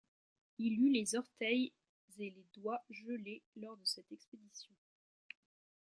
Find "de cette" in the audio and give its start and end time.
3.77-4.11